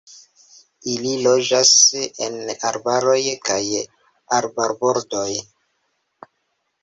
Ili 0.91 1.11
loĝas 1.25 1.73
en 2.27 2.37
arbaroj 2.69 3.19
kaj 3.49 3.59
arbarbordoj. 4.37 5.29